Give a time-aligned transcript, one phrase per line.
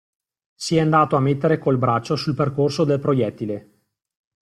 [0.55, 3.69] Si è andato a mettere col braccio sul percorso del proiettile.